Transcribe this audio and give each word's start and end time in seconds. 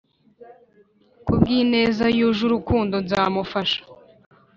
ku 1.25 1.31
bw’ 1.39 1.45
ineza 1.59 2.05
yuje 2.17 2.41
urukundo 2.45 2.95
nzamufasha. 3.05 3.79